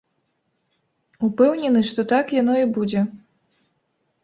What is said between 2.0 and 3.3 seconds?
так яно і будзе.